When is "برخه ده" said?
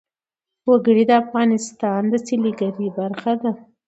2.97-3.51